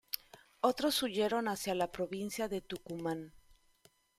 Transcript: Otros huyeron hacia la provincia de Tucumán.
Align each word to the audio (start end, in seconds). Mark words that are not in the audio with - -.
Otros 0.61 1.03
huyeron 1.03 1.47
hacia 1.47 1.75
la 1.75 1.91
provincia 1.91 2.47
de 2.47 2.61
Tucumán. 2.61 3.35